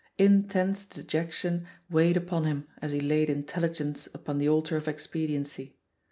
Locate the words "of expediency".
4.75-5.77